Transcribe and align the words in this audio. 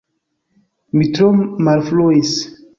Mi 0.97 1.05
tro 1.19 1.29
malfruis! 1.69 2.37